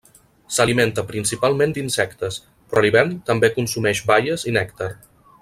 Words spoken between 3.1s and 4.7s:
també consumeix baies i